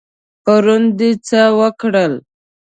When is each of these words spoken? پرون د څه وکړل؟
پرون 0.43 0.83
د 0.97 1.01
څه 1.27 1.41
وکړل؟ 1.59 2.13